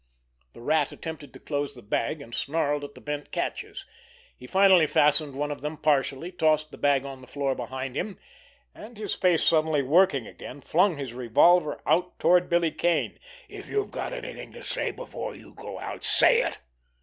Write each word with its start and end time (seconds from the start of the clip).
The 0.53 0.61
Rat 0.63 0.91
attempted 0.91 1.31
to 1.33 1.39
close 1.39 1.75
the 1.75 1.83
bag, 1.83 2.23
and 2.23 2.33
snarled 2.33 2.83
at 2.83 2.95
the 2.95 3.01
bent 3.01 3.29
catches. 3.31 3.85
He 4.35 4.47
finally 4.47 4.87
fastened 4.87 5.35
one 5.35 5.51
of 5.51 5.61
them 5.61 5.77
partially, 5.77 6.31
tossed 6.31 6.71
the 6.71 6.79
bag 6.79 7.05
on 7.05 7.21
the 7.21 7.27
floor 7.27 7.53
behind 7.53 7.95
him, 7.95 8.17
and, 8.73 8.97
his 8.97 9.13
face 9.13 9.43
suddenly 9.43 9.83
working 9.83 10.25
again, 10.25 10.61
flung 10.61 10.95
his 10.97 11.13
revolver 11.13 11.73
arm 11.73 11.83
out 11.85 12.17
toward 12.17 12.49
Billy 12.49 12.71
Kane. 12.71 13.19
"If 13.47 13.69
you've 13.69 13.91
got 13.91 14.11
anything 14.11 14.51
to 14.53 14.63
say 14.63 14.89
before 14.89 15.35
you 15.35 15.53
go 15.53 15.77
out—say 15.77 16.39
it!" 16.41 16.57